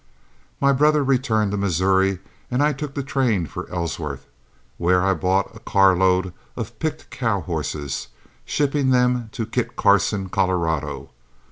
[0.59, 2.17] My brother returned to Missouri,
[2.49, 4.25] and I took the train for Ellsworth,
[4.79, 8.07] where I bought a carload of picked cow horses,
[8.43, 11.11] shipping them to Kit Carson, Colorado.